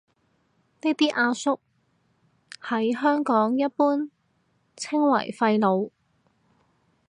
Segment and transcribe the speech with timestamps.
[0.81, 1.59] 呢啲阿叔
[2.59, 4.09] 喺香港一般
[4.75, 5.91] 稱為廢老